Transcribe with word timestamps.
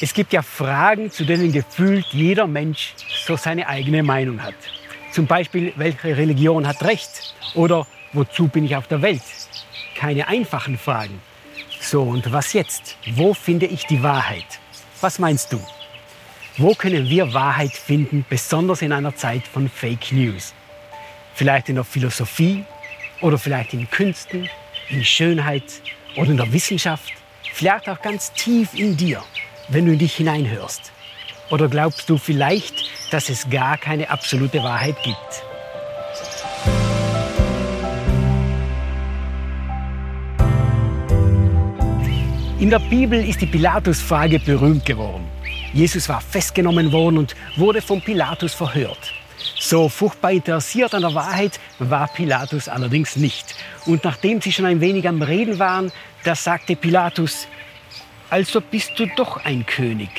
Es 0.00 0.14
gibt 0.14 0.32
ja 0.32 0.42
Fragen, 0.42 1.10
zu 1.10 1.24
denen 1.24 1.50
gefühlt 1.50 2.06
jeder 2.12 2.46
Mensch 2.46 2.94
so 3.26 3.36
seine 3.36 3.66
eigene 3.66 4.04
Meinung 4.04 4.40
hat. 4.40 4.54
Zum 5.10 5.26
Beispiel, 5.26 5.72
welche 5.74 6.16
Religion 6.16 6.68
hat 6.68 6.84
Recht? 6.84 7.34
Oder 7.54 7.84
wozu 8.12 8.46
bin 8.46 8.64
ich 8.64 8.76
auf 8.76 8.86
der 8.86 9.02
Welt? 9.02 9.22
Keine 9.96 10.28
einfachen 10.28 10.78
Fragen. 10.78 11.20
So, 11.80 12.02
und 12.02 12.30
was 12.30 12.52
jetzt? 12.52 12.96
Wo 13.14 13.34
finde 13.34 13.66
ich 13.66 13.86
die 13.86 14.00
Wahrheit? 14.00 14.60
Was 15.00 15.18
meinst 15.18 15.52
du? 15.52 15.60
Wo 16.58 16.74
können 16.74 17.08
wir 17.08 17.34
Wahrheit 17.34 17.72
finden, 17.72 18.24
besonders 18.28 18.82
in 18.82 18.92
einer 18.92 19.16
Zeit 19.16 19.48
von 19.48 19.68
Fake 19.68 20.12
News? 20.12 20.54
Vielleicht 21.34 21.70
in 21.70 21.74
der 21.74 21.84
Philosophie 21.84 22.64
oder 23.20 23.36
vielleicht 23.36 23.74
in 23.74 23.90
Künsten, 23.90 24.48
in 24.90 25.04
Schönheit 25.04 25.82
oder 26.16 26.30
in 26.30 26.36
der 26.36 26.52
Wissenschaft, 26.52 27.12
vielleicht 27.52 27.88
auch 27.88 28.00
ganz 28.00 28.32
tief 28.32 28.74
in 28.74 28.96
dir 28.96 29.24
wenn 29.68 29.86
du 29.86 29.92
in 29.92 29.98
dich 29.98 30.14
hineinhörst? 30.16 30.92
Oder 31.50 31.68
glaubst 31.68 32.08
du 32.10 32.18
vielleicht, 32.18 32.74
dass 33.10 33.28
es 33.28 33.48
gar 33.48 33.78
keine 33.78 34.10
absolute 34.10 34.62
Wahrheit 34.62 34.96
gibt? 35.02 35.42
In 42.60 42.70
der 42.70 42.80
Bibel 42.80 43.26
ist 43.26 43.40
die 43.40 43.46
Pilatus-Frage 43.46 44.40
berühmt 44.40 44.84
geworden. 44.84 45.24
Jesus 45.72 46.08
war 46.08 46.20
festgenommen 46.20 46.90
worden 46.90 47.18
und 47.18 47.36
wurde 47.56 47.80
von 47.80 48.00
Pilatus 48.00 48.52
verhört. 48.54 49.14
So 49.60 49.88
furchtbar 49.88 50.32
interessiert 50.32 50.94
an 50.94 51.02
der 51.02 51.14
Wahrheit 51.14 51.60
war 51.78 52.08
Pilatus 52.08 52.68
allerdings 52.68 53.16
nicht. 53.16 53.54
Und 53.86 54.02
nachdem 54.04 54.40
sie 54.40 54.52
schon 54.52 54.66
ein 54.66 54.80
wenig 54.80 55.06
am 55.08 55.22
Reden 55.22 55.58
waren, 55.58 55.92
da 56.24 56.34
sagte 56.34 56.74
Pilatus, 56.74 57.46
also 58.30 58.60
bist 58.60 58.92
du 58.96 59.06
doch 59.16 59.44
ein 59.44 59.64
König. 59.64 60.10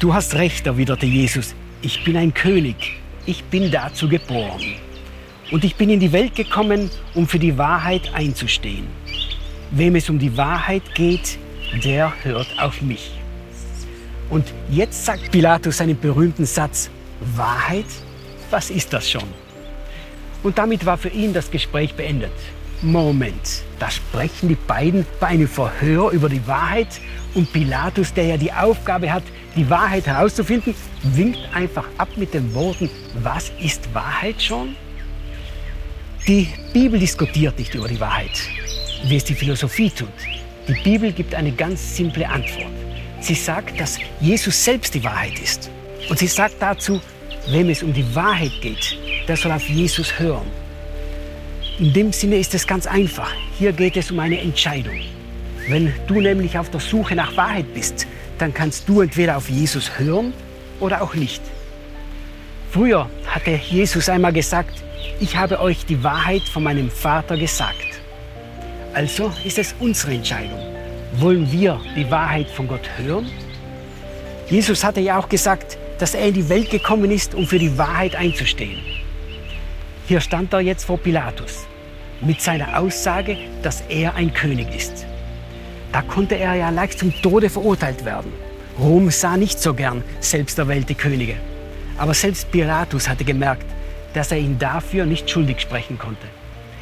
Du 0.00 0.14
hast 0.14 0.34
recht, 0.34 0.66
erwiderte 0.66 1.06
Jesus, 1.06 1.54
ich 1.82 2.04
bin 2.04 2.16
ein 2.16 2.34
König, 2.34 2.76
ich 3.26 3.44
bin 3.44 3.70
dazu 3.70 4.08
geboren. 4.08 4.76
Und 5.50 5.64
ich 5.64 5.76
bin 5.76 5.88
in 5.88 6.00
die 6.00 6.12
Welt 6.12 6.34
gekommen, 6.34 6.90
um 7.14 7.26
für 7.26 7.38
die 7.38 7.56
Wahrheit 7.56 8.12
einzustehen. 8.14 8.86
Wem 9.70 9.96
es 9.96 10.10
um 10.10 10.18
die 10.18 10.36
Wahrheit 10.36 10.94
geht, 10.94 11.38
der 11.82 12.12
hört 12.22 12.48
auf 12.58 12.82
mich. 12.82 13.12
Und 14.28 14.52
jetzt 14.70 15.06
sagt 15.06 15.30
Pilatus 15.30 15.78
seinen 15.78 15.98
berühmten 15.98 16.44
Satz, 16.44 16.90
Wahrheit? 17.34 17.86
Was 18.50 18.70
ist 18.70 18.92
das 18.92 19.10
schon? 19.10 19.28
Und 20.42 20.58
damit 20.58 20.84
war 20.84 20.98
für 20.98 21.08
ihn 21.08 21.32
das 21.32 21.50
Gespräch 21.50 21.94
beendet. 21.94 22.32
Moment, 22.80 23.64
da 23.80 23.90
sprechen 23.90 24.48
die 24.48 24.54
beiden 24.54 25.04
bei 25.18 25.28
einem 25.28 25.48
Verhör 25.48 26.10
über 26.12 26.28
die 26.28 26.46
Wahrheit 26.46 27.00
und 27.34 27.52
Pilatus, 27.52 28.14
der 28.14 28.26
ja 28.26 28.36
die 28.36 28.52
Aufgabe 28.52 29.12
hat, 29.12 29.24
die 29.56 29.68
Wahrheit 29.68 30.06
herauszufinden, 30.06 30.74
winkt 31.02 31.40
einfach 31.52 31.86
ab 31.98 32.08
mit 32.14 32.34
den 32.34 32.54
Worten, 32.54 32.88
was 33.20 33.50
ist 33.60 33.92
Wahrheit 33.92 34.40
schon? 34.40 34.76
Die 36.28 36.46
Bibel 36.72 37.00
diskutiert 37.00 37.58
nicht 37.58 37.74
über 37.74 37.88
die 37.88 37.98
Wahrheit, 37.98 38.38
wie 39.04 39.16
es 39.16 39.24
die 39.24 39.34
Philosophie 39.34 39.90
tut. 39.90 40.08
Die 40.68 40.80
Bibel 40.84 41.10
gibt 41.10 41.34
eine 41.34 41.50
ganz 41.50 41.96
simple 41.96 42.28
Antwort. 42.28 42.70
Sie 43.20 43.34
sagt, 43.34 43.80
dass 43.80 43.98
Jesus 44.20 44.64
selbst 44.64 44.94
die 44.94 45.02
Wahrheit 45.02 45.38
ist. 45.40 45.68
Und 46.08 46.18
sie 46.18 46.28
sagt 46.28 46.56
dazu, 46.60 47.00
wem 47.48 47.70
es 47.70 47.82
um 47.82 47.92
die 47.92 48.14
Wahrheit 48.14 48.52
geht, 48.60 48.96
der 49.26 49.36
soll 49.36 49.50
auf 49.50 49.68
Jesus 49.68 50.16
hören. 50.18 50.46
In 51.80 51.92
dem 51.92 52.12
Sinne 52.12 52.38
ist 52.38 52.54
es 52.54 52.66
ganz 52.66 52.88
einfach. 52.88 53.32
Hier 53.56 53.70
geht 53.70 53.96
es 53.96 54.10
um 54.10 54.18
eine 54.18 54.40
Entscheidung. 54.40 54.98
Wenn 55.68 55.92
du 56.08 56.20
nämlich 56.20 56.58
auf 56.58 56.70
der 56.70 56.80
Suche 56.80 57.14
nach 57.14 57.36
Wahrheit 57.36 57.72
bist, 57.72 58.04
dann 58.38 58.52
kannst 58.52 58.88
du 58.88 59.00
entweder 59.00 59.36
auf 59.36 59.48
Jesus 59.48 59.96
hören 59.96 60.32
oder 60.80 61.00
auch 61.00 61.14
nicht. 61.14 61.40
Früher 62.72 63.08
hatte 63.28 63.52
Jesus 63.52 64.08
einmal 64.08 64.32
gesagt, 64.32 64.82
ich 65.20 65.36
habe 65.36 65.60
euch 65.60 65.86
die 65.86 66.02
Wahrheit 66.02 66.42
von 66.42 66.64
meinem 66.64 66.90
Vater 66.90 67.36
gesagt. 67.36 67.86
Also 68.92 69.32
ist 69.44 69.58
es 69.58 69.72
unsere 69.78 70.14
Entscheidung. 70.14 70.58
Wollen 71.18 71.50
wir 71.52 71.80
die 71.94 72.10
Wahrheit 72.10 72.48
von 72.48 72.66
Gott 72.66 72.90
hören? 72.96 73.30
Jesus 74.50 74.82
hatte 74.82 75.00
ja 75.00 75.16
auch 75.16 75.28
gesagt, 75.28 75.78
dass 76.00 76.14
er 76.14 76.26
in 76.26 76.34
die 76.34 76.48
Welt 76.48 76.70
gekommen 76.70 77.12
ist, 77.12 77.36
um 77.36 77.46
für 77.46 77.60
die 77.60 77.78
Wahrheit 77.78 78.16
einzustehen. 78.16 78.80
Hier 80.08 80.20
stand 80.20 80.52
er 80.52 80.60
jetzt 80.60 80.84
vor 80.84 80.98
Pilatus 80.98 81.67
mit 82.20 82.40
seiner 82.40 82.78
Aussage, 82.78 83.36
dass 83.62 83.82
er 83.88 84.14
ein 84.14 84.32
König 84.32 84.74
ist. 84.74 85.06
Da 85.92 86.02
konnte 86.02 86.36
er 86.36 86.54
ja 86.54 86.70
leicht 86.70 86.98
zum 86.98 87.12
Tode 87.22 87.48
verurteilt 87.48 88.04
werden. 88.04 88.32
Rom 88.78 89.10
sah 89.10 89.36
nicht 89.36 89.58
so 89.60 89.74
gern 89.74 90.02
selbsterwählte 90.20 90.94
Könige. 90.94 91.36
Aber 91.96 92.14
selbst 92.14 92.50
Pilatus 92.52 93.08
hatte 93.08 93.24
gemerkt, 93.24 93.64
dass 94.14 94.30
er 94.32 94.38
ihn 94.38 94.58
dafür 94.58 95.04
nicht 95.06 95.28
schuldig 95.30 95.60
sprechen 95.60 95.98
konnte. 95.98 96.26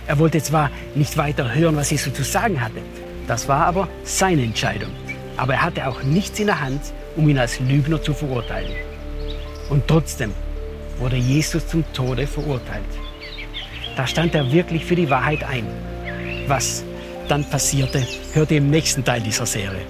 Er 0.07 0.19
wollte 0.19 0.43
zwar 0.43 0.71
nicht 0.95 1.17
weiter 1.17 1.55
hören, 1.55 1.77
was 1.77 1.91
Jesus 1.91 2.13
zu 2.13 2.23
sagen 2.23 2.61
hatte, 2.61 2.81
das 3.27 3.49
war 3.49 3.67
aber 3.67 3.89
seine 4.05 4.43
Entscheidung. 4.43 4.91
Aber 5.37 5.55
er 5.55 5.63
hatte 5.63 5.89
auch 5.89 6.03
nichts 6.03 6.39
in 6.39 6.47
der 6.47 6.61
Hand, 6.61 6.81
um 7.17 7.29
ihn 7.29 7.39
als 7.39 7.59
Lügner 7.61 8.01
zu 8.01 8.15
verurteilen. 8.15 8.73
Und 9.69 9.87
trotzdem 9.89 10.33
wurde 10.99 11.17
Jesus 11.17 11.67
zum 11.67 11.85
Tode 11.93 12.27
verurteilt. 12.27 12.85
Da 13.97 14.07
stand 14.07 14.35
er 14.35 14.53
wirklich 14.53 14.85
für 14.85 14.95
die 14.95 15.09
Wahrheit 15.11 15.43
ein. 15.43 15.67
Was 16.47 16.85
dann 17.29 17.45
passierte, 17.49 18.07
hört 18.35 18.51
ihr 18.51 18.59
im 18.59 18.71
nächsten 18.71 19.05
Teil 19.05 19.21
dieser 19.21 19.47
Serie. 19.47 19.81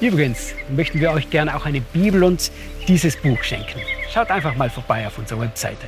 Übrigens 0.00 0.54
möchten 0.74 1.00
wir 1.00 1.12
euch 1.12 1.30
gerne 1.30 1.54
auch 1.54 1.66
eine 1.66 1.80
Bibel 1.80 2.24
und 2.24 2.50
dieses 2.88 3.16
Buch 3.16 3.42
schenken. 3.42 3.80
Schaut 4.12 4.30
einfach 4.30 4.56
mal 4.56 4.70
vorbei 4.70 5.06
auf 5.06 5.18
unserer 5.18 5.40
Webseite. 5.40 5.86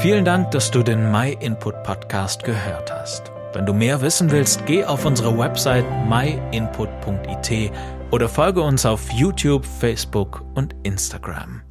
Vielen 0.00 0.24
Dank, 0.24 0.50
dass 0.50 0.70
du 0.70 0.82
den 0.82 1.10
My 1.10 1.36
Input 1.40 1.82
Podcast 1.82 2.44
gehört 2.44 2.92
hast. 2.92 3.32
Wenn 3.54 3.64
du 3.64 3.72
mehr 3.72 4.00
wissen 4.02 4.30
willst, 4.30 4.66
geh 4.66 4.84
auf 4.84 5.06
unsere 5.06 5.38
Website 5.38 5.86
myinput.it 6.08 7.72
oder 8.10 8.28
folge 8.28 8.60
uns 8.60 8.84
auf 8.84 9.10
YouTube, 9.12 9.64
Facebook 9.64 10.44
und 10.54 10.74
Instagram. 10.82 11.62